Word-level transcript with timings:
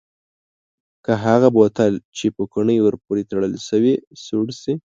که 1.05 1.11
هغه 1.25 1.47
بوتل 1.55 1.93
چې 2.17 2.25
پوکڼۍ 2.35 2.77
ور 2.81 2.95
پورې 3.05 3.23
تړل 3.31 3.53
شوې 3.67 3.93
سوړ 4.25 4.47
شي؟ 4.61 4.73